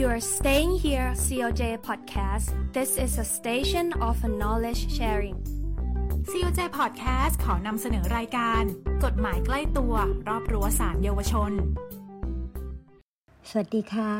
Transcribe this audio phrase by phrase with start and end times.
[0.00, 2.56] You're staying here, COJ Podcast.
[2.72, 5.36] This is a station of knowledge sharing.
[6.30, 8.62] COJ Podcast ขอนำเสนอรายการ
[9.04, 9.94] กฎหมายใกล้ตัว
[10.28, 11.52] รอบรั้วสารเยาวชน
[13.48, 14.12] สวัสดีค่ะ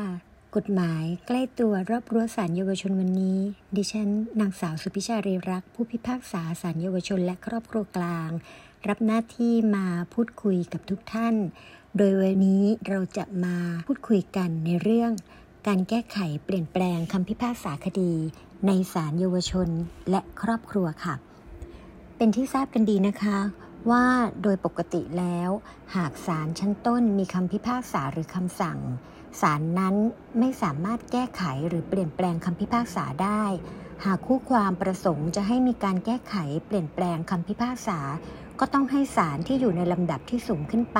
[0.55, 3.39] กฎหมายใกล้ตัวรอบรั้วสารเยาวชนวันนี้
[3.75, 4.09] ดิฉัน
[4.39, 8.29] นางสาวสุพิชาเรรัก ผู้พิพากษาสารเยาวชนและครอบครัวกลาง
[8.87, 11.35] รับหน้าที่มาพูดคุยกับทุกท่าน
[11.97, 13.57] โดยวันนี้เราจะมา
[13.87, 15.13] พูดคุยกันในเรื่อง
[15.67, 18.13] การแก้ไขเปลี่ยนแปลงคำพิพากษาคดี
[18.67, 19.69] ในศาลเยาวชน
[20.09, 21.15] และครอบครัวค่ะ
[22.17, 23.37] เป็นที่ทราบกันดีนะคะ
[23.91, 24.05] ว่า
[24.41, 25.49] โดยปกติแล้ว
[25.95, 28.79] หากศาลชั้นต้นมีคำพิพากษาหรือคำสั่ง
[29.41, 29.95] ศาลนั้น
[30.39, 33.43] ไม่สามารถแก้ไขหรือเปลี่ยนแปลงคำพิพากษาได้
[34.05, 37.99] หากคู่ความประสงค์จะให้มีการแก้ไขเปลี่ยนแปลงคำพิพากษา
[38.63, 40.99] ก็ต้องให้ศาลที่อยู่ในลำดับที่สูงขึ้นไป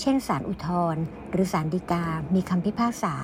[0.00, 3.14] เช่นศาลอุทธรณ์หรือศาลฎีกา มีคำพิพากษา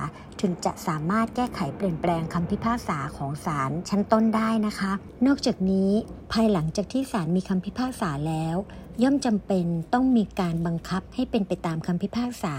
[0.41, 4.91] ถึงจะสามารถแก้ไขเปลี่ยนแปลงคำพิพากษาของศาลชั้นต้นได้นะคะ
[5.27, 5.91] นอกจากนี้
[6.33, 8.55] ภายหลังจากที่ศาลมีคำพิพากษาแล้ว
[9.03, 12.55] ย่อมจำเป็นต้องมีการบังคับให้เป็นไปตามคำพิพากษา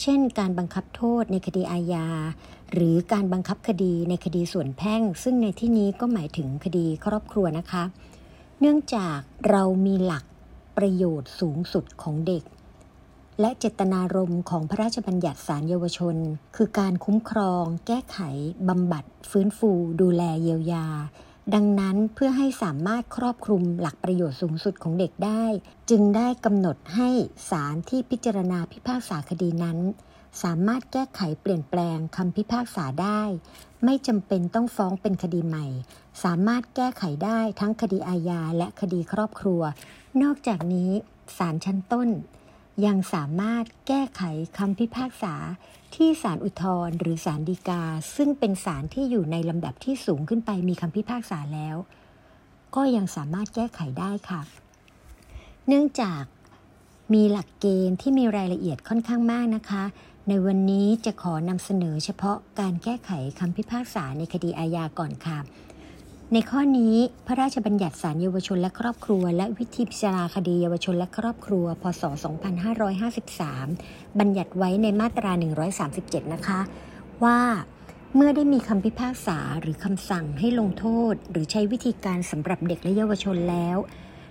[0.00, 2.08] เช่น การบังคับโทษในคดีอาญา
[2.72, 7.84] หรือการบังคับคดีในคดีส่วนแพ่ง ซึ่งในที่นี้ก็หมายถึงคดีครอบครัวนะคะ
[8.60, 10.24] เนื่องจากเรามีหลัก
[10.76, 12.44] ประโยชน์สูงสุดของเด็ก
[13.40, 16.16] และเจตนารมณ์ของพระราชบัญญัติสารเยาวชน
[16.56, 18.18] คือการคุ้มครอง แก้ไข
[18.68, 20.86] บำบัด ฟื้นฟู ดูแลเยียวยา
[21.54, 25.44] ดังนั้นเพื่อให้สามารถครอบคลุมหลักประโยชน์สูงสุดของเด็กได้
[25.90, 27.08] จึงได้กำหนดให้
[27.50, 29.78] ศาลที่พิจารณาพิพากษาคดีนั้น
[30.42, 33.22] สามารถแก้ไขเปลี่ยนแปลงคำพิพากษาได้
[33.84, 35.66] ไม่จำเป็นต้องฟ้องเป็นคดีใหม่
[36.24, 39.62] สามารถแก้ไขได้ทั้งคดีอาญาและคดีครอบครัว
[40.22, 40.90] นอกจากนี้
[41.38, 42.08] ศาลชั้นต้น
[42.86, 44.22] ยังสามารถแก้ไข
[44.58, 45.34] คำพิพากษา
[45.94, 47.82] ที่ศาลอุทธรณ์หรือศาลฎีกา
[48.16, 51.76] ซึ่งเป็นศาลที่อยู่ในลำดับที่สูงขึ้นไปมีคำพิพากษาแล้ว
[52.74, 54.42] ก็ยังสามารถแก้ไขได้ค่ะ
[55.68, 56.22] เนื่องจาก
[57.14, 59.84] มีหลักเกณฑ์ที่มีรายละเอียดค่อนข้างมากนะคะ
[60.30, 65.38] ในวันนี้จะขอนำเสนอเฉพาะการแก้ไขคำพิพากษาในคดีอาญาก่อนค่ะ
[66.32, 66.94] ในข้อนี้
[67.26, 72.02] พระราชบัญญัติศาลเยาวชนและครอบครัว และวิธีพิจารณาคดีเยาวชนและครอบครัว พศ
[73.30, 75.32] 2553 บัญญัติไว้ในมาตรา
[75.82, 76.60] 137 นะคะ
[77.24, 77.40] ว่า
[78.14, 83.78] เมื่อได้มีคำพิพากษาหรือคำสั่งให้ลงโทษ หรือใช้วิธีการสำหรับเด็กและเยาวชนแล้ว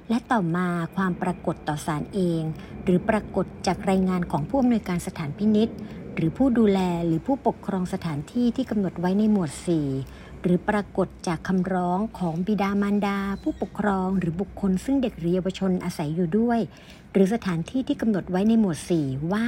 [0.10, 2.42] และต่อมาความปรากฏต่อศาลเอง
[2.84, 5.70] หรือปรากฏจากรายงานของผู้อำนวยการสถานพินิษ
[6.16, 9.52] หรือผู้ดูแลหรือผู้ปกครองสถานที่ที่กำหนดไว้ในหมวด
[9.98, 16.60] 4 หรือปรากฏจากคำร้องของบิดามารดา ผู้ปกครองหรือบุคคล ซึ่งเด็กหรือเยาวชนอาศัยอยู่ด้วย
[17.12, 19.48] หรือสถานที่ที่กำหนดไว้ในหมวด 4 ว่า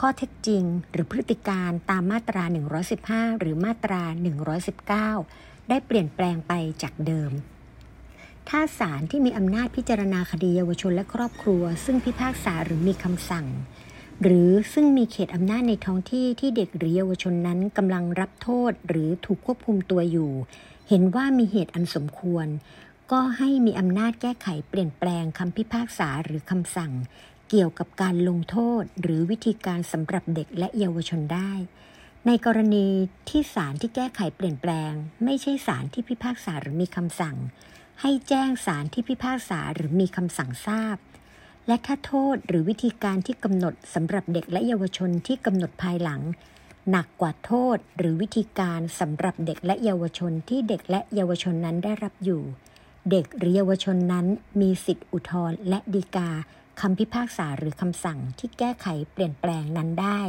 [0.00, 2.44] ข้อเท็จจริง หรือพฤติการตามมาตรา
[2.92, 4.02] 115 หรือมาตรา
[4.86, 6.52] 119 ได้เปลี่ยนแปลงไป
[6.82, 7.30] จากเดิม
[8.54, 13.46] ถ้าศาลที่มีอำนาจพิจารณาคดีเยาวชนและครอบครัว ซึ่งพิพากษาหรือมีคำสั่ง
[14.22, 20.32] หรือซึ่งมีเขตอำนาจในท้องที่ที่เด็กหรือเยาวชนนั้นกำลังรับโทษหรือถูกควบคุมตัวอยู่
[20.88, 22.46] เห็นว่ามีเหตุอันสมควร
[23.12, 26.92] ก็ให้มีอำนาจแก้ไขเปลี่ยนแปลงคำพิพากษาหรือคำสั่ง
[27.50, 31.52] เกี่ยวกับการลงโทษ หรือวิธีการสำหรับเด็กและเยาวชนได้
[32.26, 32.86] ในกรณี
[33.28, 34.92] ที่ศาลที่แก้ไขเปลี่ยนแปลง
[35.24, 37.36] ไม่ใช่ศาลที่พิพากษาหรือมีคำสั่ง
[38.00, 40.96] ให้แจ้งศาลที่พิพากษาหรือมีคำสั่งทราบ
[41.66, 46.20] และถ้าโทษหรือวิธีการที่กำหนดสำหรับเด็กและเยาวชนที่กำหนดภายหลัง
[46.90, 52.42] หนักกว่าโทษหรือวิธีการสำหรับเด็กและเยาวชนที่เด็กและเยาวชนนั้นได้รับอยู่
[53.10, 54.26] เด็กหรือเยาวชนนั้น
[54.60, 56.30] มีสิทธิอุทธรณ์และฎีกา
[56.80, 60.20] คำพิพากษาหรือคำสั่งที่แก้ไขเปลี่ยนแปลงนั้นได้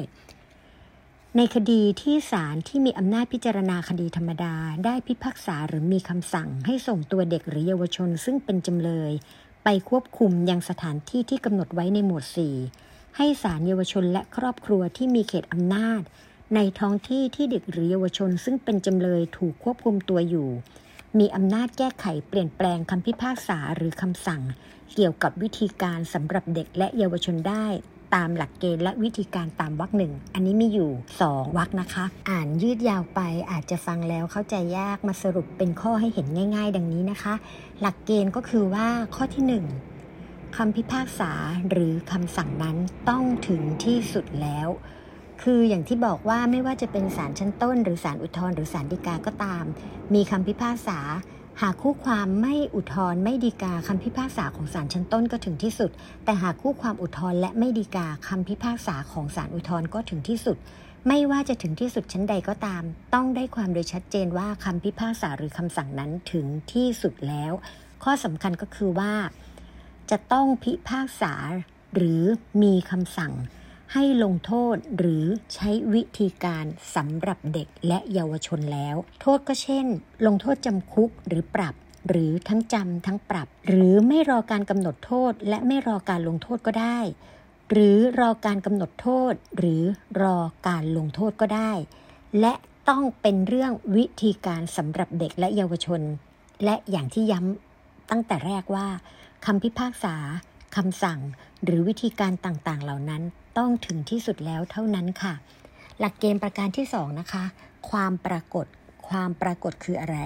[1.38, 4.56] ในคดีที่ศาลที่มีอำนาจพิจารณาคดีธรรมดา
[4.86, 9.12] ได้พิพากษาหรือมีคำสั่งให้ส่งตัวเด็กหรือเยาวชน ซึ่งเป็นจำเลย
[9.64, 12.26] ไปควบคุมยังสถานที่ที่กำหนดไว้ในหมวด
[12.70, 16.02] 4 ให้ศาลเยาวชนและครอบครัวที่มีเขตอำนาจ
[16.56, 20.50] ในท้องที่ที่เด็กหรือเยาวชน ซึ่งเป็นจำเลยถูกควบคุมตัวอยู่
[21.20, 24.42] มีอำนาจแก้ไขเปลี่ยนแปลงคำพิพากษาหรือคำสั่ง
[24.94, 27.68] เกี่ยวกับวิธีการสำหรับเด็กและเยาวชนได้
[28.16, 30.92] ตามหลักเกณฑ์และวิธีการตามวรรคหนึ่งอันนี้มีอยู่
[31.26, 33.20] 2วรรคนะคะ อ่านยืดยาวไป
[33.52, 37.34] อาจจะฟังแล้วเข้าใจยากมาสรุปเป็นข้อให้เห็นง่าย ๆ ดังนี้นะคะ
[37.82, 39.44] หลักเกณฑ์ก็คือว่าข้อที่
[40.10, 41.32] 1คำพิพากษา
[41.70, 42.78] หรือคำสั่งนั้น
[43.10, 44.68] ต้องถึงที่สุดแล้ว
[45.44, 49.64] คืออย่างที่บอกว่าไม่ว่าจะเป็นศาลชั้นต้น หรือศาลอุทธรณ์หรือศาลฎีกาก็ตาม
[50.14, 51.00] มีคำพิพากษา
[51.66, 55.92] หากคู่ความไม่อุทธรณ์ไม่ดีกาคำพิพากษาของศาลชั้นต้นก็ถึงที่สุด
[56.26, 60.58] แต่หากคู่ความอุทธรณ์และไม่ดีกาคำพิพากษาของศาลอุทธรณ์ก็ถึงที่สุด
[61.08, 67.54] ไม่ว่าจะถึงที่สุดชั้นใดก็ตาม ต้องได้ความโดยชัดเจนว่าคำพิพากษาหรือคำสั่งนั้นถึงที่สุดแล้ว
[68.04, 69.14] ข้อสำคัญก็คือว่า
[70.12, 71.34] จะต้องพิพากษา
[71.96, 72.24] หรือ
[72.62, 73.34] มีคำสั่ง
[73.94, 76.66] ให้ลงโทษหรือใช้วิธีการ
[76.96, 79.86] สำหรับเด็กและเยาวชนแล้ว โทษก็เช่น
[80.26, 81.76] ลงโทษจำคุกหรือปรับ
[82.10, 87.00] หรือทั้งจำทั้งปรับ หรือไม่รอการกำหนดโทษ และไม่รอการลงโทษก็ได้
[87.72, 89.82] หรือรอการกำหนดโทษ หรือ
[90.22, 91.72] รอการลงโทษก็ได้
[92.40, 92.54] และ
[92.90, 96.02] ต้องเป็นเรื่องวิธีการสำหรับเด็กและเยาวชน
[96.66, 98.88] และอย่างที่ย้ำตั้งแต่แรกว่า
[99.46, 100.16] คำพิพากษา
[100.76, 101.20] คำสั่ง
[101.64, 103.22] หรือวิธีการต่างๆ เหล่านั้น
[103.58, 105.34] ต้องถึงที่สุดแล้วเท่านั้นค่ะ
[106.00, 107.44] หลักเกณฑ์ประการที่สองนะคะ
[107.90, 108.66] ความปรากฏ
[109.10, 110.20] ความปรากฏคืออะไร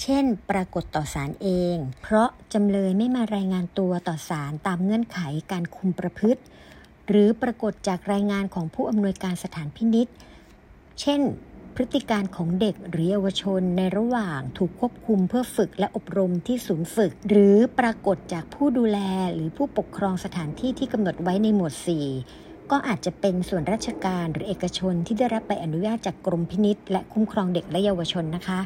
[0.00, 5.18] เช่น ปรากฏต่อศาลเอง เพราะจำเลยไม่มารายงานตัวต่อศาลตามเงื่อนไข
[5.52, 6.42] การคุมประพฤติ
[7.08, 10.08] หรือปรากฏจากรายงานของผู้อำนวยการสถานพินิษ
[11.00, 11.20] เช่น
[11.80, 18.98] พฤติการของเด็กหรือเยาวชนในระหว่างถูกควบคุมเพื่อฝึกและอบรมที่ศูนย์ฝึก หรือปรากฏจากผู้ดูแล
[19.34, 21.74] หรือผู้ปกครองสถานที่ที่กำหนดไว้ในหมวด
[22.22, 28.60] 4 ก็อาจจะเป็นส่วนราชการหรือเอกชนที่ได้รับใบอนุญาตจากกรมพินิษและคุ้มครองเด็กและเยาวชนนะคะ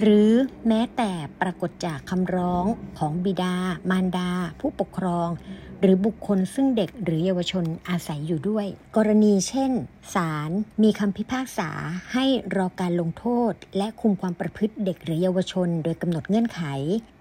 [0.00, 0.32] หรือ
[0.68, 1.10] แม้แต่
[1.40, 2.64] ปรากฏจากคำร้อง
[2.98, 3.54] ของบิดา
[3.90, 4.30] มารดา
[4.60, 5.28] ผู้ปกครอง
[5.82, 8.66] หรือบุคคลซึ่งเด็กหรือเยาวชนอาศัยอยู่ด้วย
[8.96, 9.72] กรณีเช่น
[10.14, 10.50] ศาล
[10.82, 11.70] มีคำพิพากษา
[12.12, 12.24] ให้
[12.56, 16.60] รอการลงโทษ และคุมความประพฤติเด็กหรือเยาวชน โดยกำหนดเงื่อนไข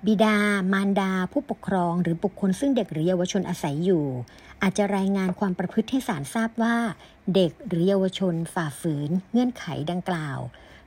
[0.06, 0.38] บิดา
[0.74, 4.06] มารดา ผู้ปกครอง หรือบุคคลซึ่งเด็กหรือเยาวชนอาศัยอยู่
[4.62, 6.78] อาจจะรายงานความประพฤติให้ศาลทราบว่า
[7.36, 10.40] เด็กหรือเยาวชนฝ่าฝืน เงื่อนไขดังกล่าว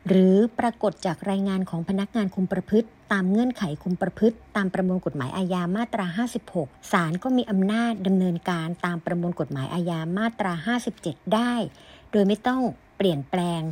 [0.09, 6.07] หรือปรากฏจากรายงานของพนักงานคุมประพฤติ ตามเงื่อนไขคุมประพฤติ ตามประมวลกฎหมายอาญามาตรา
[6.49, 10.53] 56 ศาลก็มีอำนาจดำเนินการตามประมวลกฎหมายอาญามาตรา
[10.93, 11.55] 57 ได้
[12.13, 12.63] โดยไม่ต้อง
[12.97, 13.63] เปลี่ยนแปลง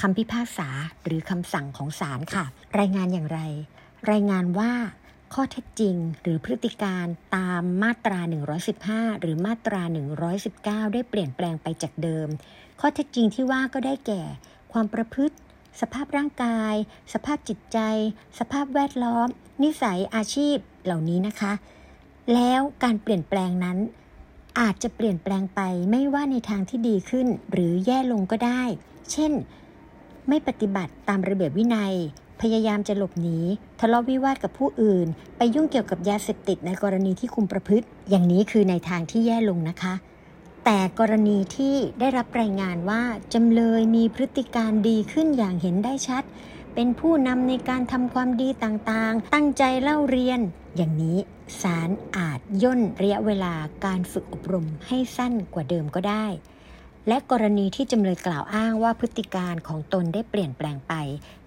[0.00, 0.68] คำพิพากษา
[1.04, 2.44] หรือคำสั่งของศาลค่ะ
[2.78, 3.40] รายงานอย่างไร
[4.10, 4.72] รายงานว่า
[5.34, 7.06] ข้อเท็จจริงหรือพฤติการ
[7.36, 8.20] ตามมาตรา
[8.70, 9.82] 115 หรือมาตรา
[10.38, 12.28] 119 ได้เปลี่ยนแปลงไปจากเดิม
[12.80, 14.22] ข้อเท็จจริงที่ว่าก็ได้แก่
[14.72, 15.36] ความประพฤติ
[15.80, 16.74] สภาพร่างกาย
[17.12, 17.78] สภาพจิตใจ
[18.38, 19.28] สภาพแวดล้อม
[19.62, 21.52] นิสัยอาชีพเหล่านี้นะคะ
[22.34, 23.78] แล้วการเปลี่ยนแปลงนั้น
[24.60, 28.62] อาจจะเปลี่ยนแปลงไปไม่ว่าในทางที่ดีขึ้นหรือแย่ลงก็ได้
[29.12, 29.32] เช่น
[30.28, 31.94] ไม่ปฏิบัติตามระเบียบวินัย
[32.40, 33.38] พยายามจะหลบหนี
[33.80, 35.06] ทะเลาะวิวาทกับผู้อื่น
[35.36, 39.94] ไปยุ่งเกี่ยวกับยาเสพติดในกรณีที่คุมประพฤติ อย่างนี้คือในทางที่แย่ลงนะคะ
[40.64, 43.02] แต่กรณีที่ได้รับรายงานว่า
[43.34, 46.24] จำเลยมีพฤติการดีขึ้นอย่างเห็นได้ชัด
[46.74, 50.40] เป็นผู้นำในการทำความดีต่างๆ ตั้งใจเล่าเรียน
[50.76, 51.18] อย่างนี้
[51.62, 53.54] ศาลอาจย่นระยะเวลา
[53.84, 56.26] การฝึกอบรมให้สั้นกว่าเดิมก็ได้
[57.08, 60.92] และกรณีที่จำเลยกล่าวอ้างว่าพฤติการของตนได้เปลี่ยนแปลงไป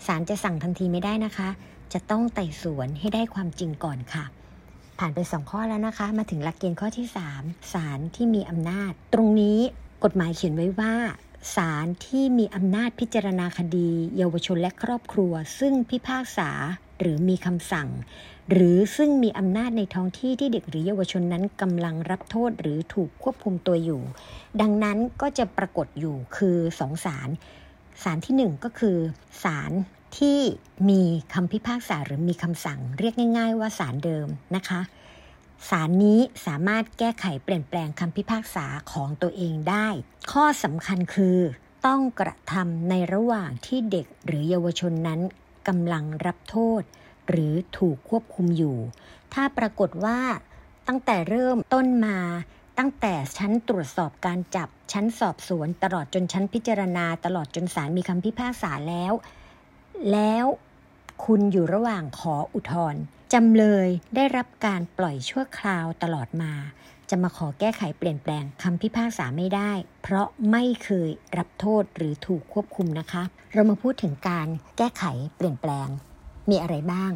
[0.06, 1.50] ศาลจะสั่งทันทีไม่ได้นะคะ
[1.94, 4.26] จะต้องไต่สวนให้ได้ความจริงก่อนค่ะ
[5.00, 7.08] ผ่านไปสองข้อแล้วนะคะ มาถึงหลักเกณฑ์ข้อที่
[7.40, 9.60] 3 ศาลที่มีอำนาจ ตรงนี้
[10.04, 10.94] กฎหมายเขียนไว้ว่า
[11.56, 16.50] ศาลที่มีอำนาจพิจารณาคดี เยาวชนและครอบครัว ซึ่งพิพากษา
[17.00, 17.90] หรือมีคำสั่ง
[18.52, 24.02] หรือซึ่งมีอำนาจในท้องที่ที่เด็กหรือเยาวชนนั้นกำลังรับโทษหรือถูกควบคุมตัวอยู่
[24.62, 27.30] ดังนั้นก็จะปรากฏอยู่คือสองศาล
[28.04, 28.98] ศาลที่หนึ่งก็คือ
[29.44, 29.72] ศาล
[30.18, 30.40] ที่
[30.90, 31.02] มี
[31.34, 34.82] คำพิพากษาหรือมีคำสั่ง เรียกง่าย ๆ ว่าศาลเดิมนะคะ
[35.70, 39.88] ศาลนี้สามารถแก้ไขเปลี่ยนแปลงคำพิพากษาของตัวเองได้
[40.32, 41.40] ข้อสำคัญคือ
[41.86, 45.20] ต้องกระทำในระหว่างที่เด็กหรือเยาวชนนั้น
[45.68, 46.82] กำลังรับโทษ
[47.30, 48.78] หรือถูกควบคุมอยู่
[49.34, 50.20] ถ้าปรากฏว่า
[50.88, 52.18] ตั้งแต่เริ่มต้นมา
[52.78, 59.14] ตั้งแต่ชั้นตรวจสอบการจับชั้นสอบสวน ตลอดจนชั้นพิจารณา ตลอดจนศาลมีคำพิพากษาแล้ว
[60.12, 60.46] แล้ว
[61.26, 63.02] คุณอยู่ระหว่างขออุทธรณ์
[63.34, 66.54] จำเลยได้รับการปล่อยชั่วคราวตลอดมา
[67.10, 69.72] จะมาขอแก้ไขเปลี่ยนแปลงคำพิพากษาไม่ได้
[70.04, 73.24] เพราะไม่เคยรับโทษหรือถูกควบคุมนะคะ
[73.54, 74.48] เรามาพูดถึงการ
[74.78, 75.04] แก้ไข
[75.38, 75.88] เปลี่ยนแปลง
[76.50, 77.12] มีอะไรบ้าง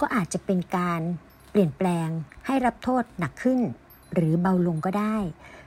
[0.00, 1.00] ก็อาจจะเป็นการ
[1.50, 2.08] เปลี่ยนแปลง
[2.46, 3.60] ให้รับโทษหนักขึ้น
[4.14, 5.16] หรือเบาลงก็ได้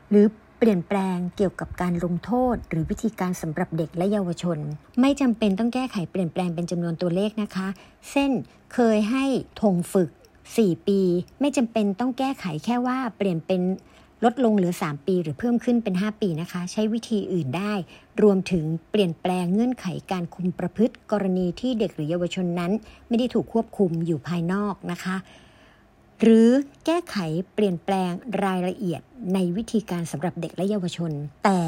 [0.09, 0.25] หรือ
[0.63, 4.57] เปลี่ยนแปลงเกี่ยวกับการลงโทษ หรือวิธีการสำหรับเด็กและเยาวชน
[5.01, 7.67] ไม่จำเป็นต้องแก้ไขเปลี่ยนแปลงเป็นจำนวนตัวเลขนะคะ
[8.09, 8.31] เช่น
[8.73, 9.25] เคยให้
[9.61, 10.09] ทงฝึก
[10.49, 10.99] 4 ปี
[11.39, 13.61] ไม่จำเป็นต้องแก้ไขแค่ว่าเปลี่ยนเป็น
[14.23, 17.73] ลดลงเหลือ 3 ปีหรือเพิ่มขึ้นเป็น 5 ปีนะคะ ใช้วิธีอื่นได้
[18.21, 22.71] รวมถึงเปลี่ยนแปลงเงื่อนไขการคุมประพฤติ กรณีที่เด็กหรือเยาวชนนั้น
[23.07, 25.17] ไม่ได้ถูกควบคุมอยู่ภายนอกนะคะ
[26.21, 26.49] หรือ
[26.85, 27.17] แก้ไข
[27.53, 28.11] เปลี่ยนแปลง
[28.45, 29.01] รายละเอียด
[29.33, 31.11] ในวิธีการสำหรับเด็กและเยาวชน
[31.45, 31.61] แต่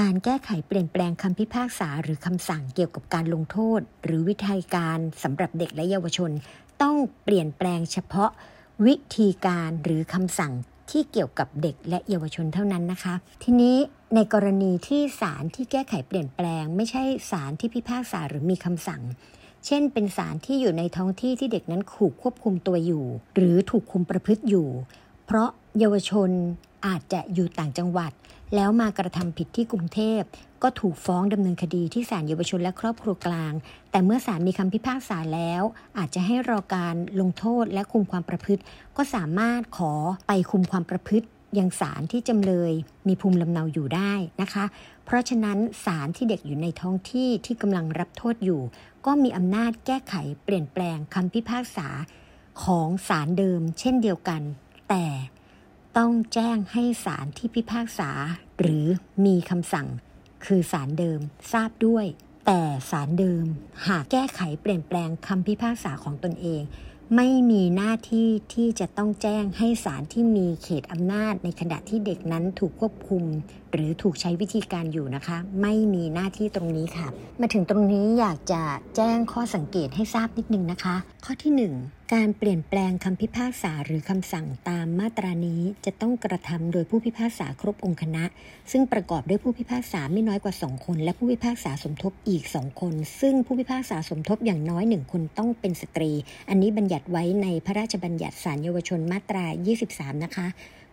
[0.00, 6.30] การแก้ไขเปลี่ยนแปลงคำพิพากษาหรือคำสั่งเกี่ยวกับการลงโทษ หรือวิธีการสำหรับเด็กและเยาวชน
[6.82, 8.30] ต้องเปลี่ยนแปลงเฉพาะ
[8.86, 10.52] วิธีการหรือคำสั่ง
[10.90, 13.76] ที่เกี่ยวกับเด็กและเยาวชนเท่านั้นนะคะ ทีนี้
[14.14, 19.02] ในกรณีที่ศาลที่แก้ไขเปลี่ยนแปลง ไม่ใช่ศาลที่พิพากษาหรือมีคำสั่ง
[19.66, 24.68] เช่น เป็นศาลที่อยู่ในท้องที่ที่เด็กนั้นถูกควบคุมตัวอยู่ หรือถูกคุมประพฤติอยู่
[25.26, 25.48] เพราะ
[25.78, 26.30] เยาวชน
[26.86, 28.12] อาจจะอยู่ต่างจังหวัด
[28.54, 30.20] แล้วมากระทำผิดที่กรุงเทพ
[30.62, 33.52] ก็ถูกฟ้องดำเนินคดีที่ศาลเยาวชนและครอบครัวกลาง
[33.90, 35.62] แต่เมื่อศาลมีคำพิพากษาแล้ว
[35.98, 38.62] อาจจะให้รอการลงโทษและคุมความประพฤติ
[38.96, 39.92] ก็สามารถขอ
[40.26, 41.26] ไปคุมความประพฤติ
[41.58, 42.72] ยังศาลที่จำเลย
[43.08, 44.64] มีภูมิลำเนาอยู่ได้นะคะ
[45.04, 48.60] เพราะฉะนั้นศาลที่เด็กอยู่ในท้องที่ที่กำลังรับโทษอยู่
[49.06, 50.14] ก็มีอำนาจแก้ไข
[50.44, 51.88] เปลี่ยนแปลงคำพิพากษา
[52.64, 54.42] ของศาลเดิม เช่นเดียวกัน
[54.88, 55.06] แต่
[55.96, 58.10] ต้องแจ้งให้ศาลที่พิพากษา
[58.60, 58.86] หรือ
[59.24, 59.88] มีคำสั่ง
[60.44, 61.20] คือศาลเดิม
[61.52, 62.06] ทราบด้วย
[62.46, 63.44] แต่ศาลเดิม
[63.86, 66.62] หากแก้ไขเปลี่ยนแปลงคำพิพากษาของตนเอง
[67.16, 73.24] ไม่มีหน้าที่ที่จะต้องแจ้งให้ศาลที่มีเขตอำนาจ ในขณะที่เด็กนั้นถูกควบคุม
[73.72, 77.06] หรือถูกใช้วิธีการอยู่นะคะ ไม่มีหน้าที่ตรงนี้ค่ะ
[77.40, 78.62] มาถึงตรงนี้อยากจะ
[78.96, 88.24] แจ้งข้อสังเกตให้ทราบนิดนึงนะคะ ข้อที่ 1 การเปลี่ยนแปลงคำพิพากษาหรือคำสั่งตามมาตรานี้จะต้องกระทำโดยผู้พิพากษาครบองค์คณะ
[88.72, 96.12] ซึ่งประกอบด้วยผู้พิพากษาไม่น้อยกว่า 2 คน และผู้พิพากษาสมทบอีก 2 คน ซึ่งผู้พิพากษาสมทบอย่างน้อย 1 คนต้องเป็นสตรี
[96.48, 99.44] อันนี้บัญญัติไว้ในพระราชบัญญัติศาลเยาวชนมาตรา
[99.84, 100.46] 23 นะคะ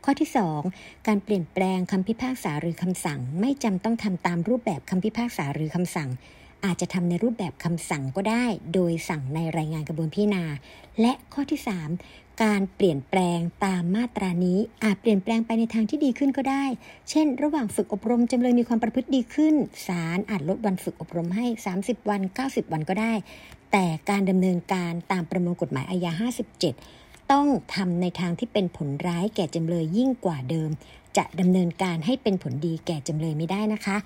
[0.04, 0.30] ข้อที่
[0.70, 6.10] 2 การเปลี่ยนแปลงคำพิพากษาหรือคำสั่ง ไม่จำต้องทำตามรูปแบบคำพิพากษาหรือคำสั่ง
[6.66, 10.44] อาจจะทำในรูปแบบคำสั่งก็ได้ โดยสั่งในรายงานกระบวนพิจารณา
[11.02, 11.60] และข้อที่
[12.00, 16.66] 3 การเปลี่ยนแปลงตามมาตรานี้อาจเปลี่ยนแปลงไปในทางที่ดีขึ้นก็ได้
[17.10, 19.56] เช่น ระหว่างฝึกอบรมจำเลยมีความประพฤติดีขึ้น
[19.88, 21.46] ศาลอาจลดวันฝึกอบรมให้
[21.78, 23.14] 30 วัน 90 วันก็ได้
[23.72, 26.12] แต่การดำเนินการตามประมวลกฎหมายอาญา
[26.70, 30.70] 57ต้องทำในทางที่เป็นผลร้ายแก่จำเลยยิ่งกว่าเดิม
[31.18, 33.98] จะดำเนินการให้เป็นผลดีแก่จำเลยไม่ได้นะคะ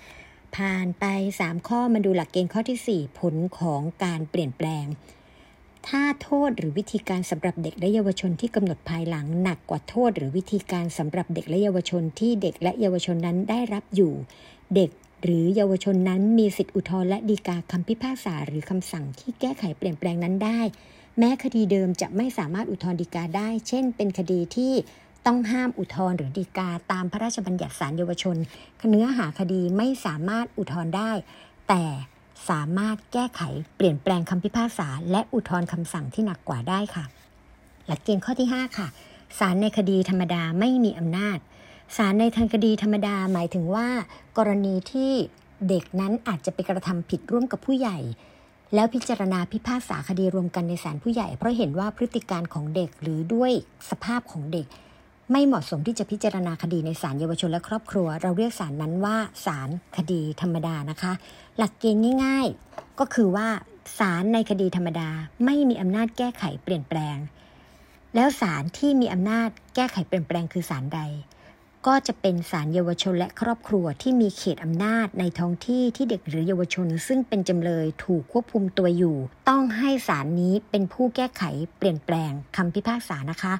[0.55, 1.05] ผ่านไป
[1.41, 4.85] 3 ข้อมาดูหลักเกณฑ์ข้อที่ 4 ผลของการเปลี่ยนแปลง
[5.87, 14.13] ถ้าโทษหรือวิธีการสำหรับเด็กและเยาวชนที่กำหนดภายหลังหนักกว่าโทษ หรือวิธีการสำหรับเด็กและเยาวชนที่เด็กและเยาวชนนั้นได้รับอยู่
[14.75, 14.89] เด็ก
[15.23, 20.61] หรือเยาวชนนั้นมีสิทธิอุทธรณ์และฎีกาคำพิพากษาหรือคำสั่งที่แก้ไขเปลี่ยนแปลงนั้นได้
[21.17, 24.73] แม้คดีเดิมจะไม่สามารถอุทธรณ์ฎีกาได้ เช่น เป็นคดีที่
[25.25, 28.37] ต้องห้ามอุทธรณ์หรือฎีกาตามพระราชบัญญัติศาลเยาวชน
[28.89, 31.11] เนื้อหาคดีไม่สามารถอุทธรณ์ได้
[31.69, 31.83] แต่
[32.49, 33.41] สามารถแก้ไข
[33.75, 37.05] เปลี่ยนแปลงคำพิพากษา และอุทธรณ์คำสั่งที่หนักกว่าได้ค่ะ
[37.87, 38.87] หลักเกณฑ์ข้อที่ 5 ค่ะ
[39.39, 41.37] ศาลในคดีธรรมดาไม่มีอำนาจ
[41.97, 43.87] ศาลในทางคดีธรรมดาหมายถึงว่า
[44.37, 45.11] กรณีที่
[45.69, 47.97] เด็กนั้นอาจจะไปกระทำผิดร่วมกับผู้ใหญ่
[48.73, 53.51] แล้วพิจารณาพิพากษาคดีรวมกันในศาลผู้ใหญ่ เพราะเห็นว่าพฤติการของเด็กหรือด้วย
[53.89, 54.67] สภาพของเด็ก
[55.31, 61.13] ไม่เหมาะสมที่จะพิจารณาคดีในศาลเยาวชนและครอบครัว เราเรียกศาลนั้นว่าศาลคดีธรรมดานะคะ
[61.57, 63.47] หลักเกณฑ์ง่าย ๆ ก็คือว่า
[63.99, 65.09] ศาลในคดีธรรมดา
[65.45, 67.17] ไม่มีอำนาจแก้ไขเปลี่ยนแปลง
[68.15, 71.01] แล้วศาลที่มีอำนาจแก้ไขเปลี่ยนแปลงคือศาลใด
[71.87, 79.17] ก็จะเป็นศาลเยาวชนและครอบครัวที่มีเขตอำนาจในท้องที่ที่เด็กหรือเยาวชน ซึ่งเป็นจำเลยถูกควบคุมตัวอยู่
[79.49, 81.43] ต้องให้ศาลนี้เป็นผู้แก้ไข
[81.77, 83.53] เปลี่ยนแปลงคำพิพากษานะคะ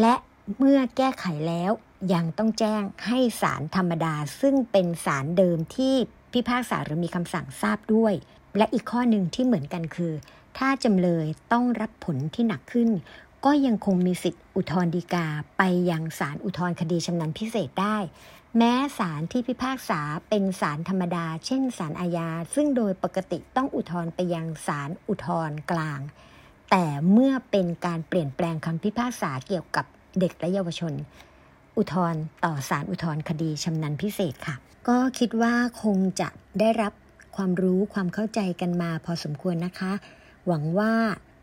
[0.00, 0.14] และ
[0.56, 1.72] เมื่อแก้ไขแล้ว
[2.14, 5.94] ยังต้องแจ้งให้ศาลธรรมดา ซึ่งเป็นศาลเดิมที่
[6.32, 8.14] พิพากษาหรือมีคำสั่งทราบด้วย
[8.56, 10.12] และอีกข้อหนึ่งที่เหมือนกันคือ
[10.58, 12.90] ถ้าจำเลยต้องรับผลที่หนักขึ้น
[13.44, 15.26] ก็ยังคงมีสิทธิอุทธรฎีกา
[15.58, 17.96] ไปยังศาลอุทธรคดีชำนาญพิเศษได้
[18.56, 26.00] แม้ศาลที่พิพากษาเป็นศาลธรรมดา เช่นศาลอาญาซึ่งโดยปกติต้องอุทธรไปยังศาลอุทธรกลาง
[26.70, 29.86] แต่เมื่อเป็นการเปลี่ยนแปลงคำพิพากษาเกี่ยวกับ
[30.20, 30.94] เด็กและเยาวชน
[31.76, 34.56] อุทธร์ต่อศาลอุทธร์คดีชำนาญพิเศษค่ะ
[34.88, 36.28] ก็คิดว่าคงจะ
[36.60, 36.92] ได้รับ
[37.36, 39.92] ความรู้ความเข้าใจกันมาพอสมควรนะคะ
[40.46, 40.92] หวังว่า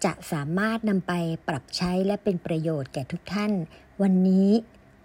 [0.06, 1.14] จะสามารถนำไป
[1.48, 3.52] ปรับใช้และเป็นประโยชน์แก่ทุกท่าน
[4.02, 4.50] วันนี้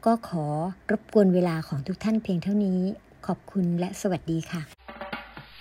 [0.06, 0.46] ก็ขอ
[0.90, 2.80] รบกวนเวลาของทุกท่านเพียงเท่านี้
[3.26, 4.79] ขอบคุณและสวัสดีค่ะ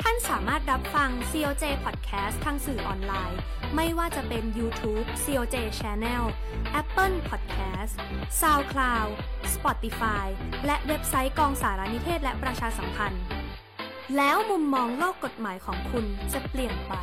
[0.01, 3.39] ท่านสามารถรับฟัง COJ Podcast ทางสื่อออนไลน์
[3.75, 6.23] ไม่ว่าจะเป็น YouTube COJ Channel
[6.81, 7.93] Apple Podcast
[8.41, 9.09] SoundCloud
[9.53, 10.25] Spotify
[10.65, 13.23] และเว็บไซต์กองสารนิเทศและประชาสัมพันธ์
[14.17, 16.93] แล้วมุมมองโลกกฎหมายของคุณจะเปลี่ยนไป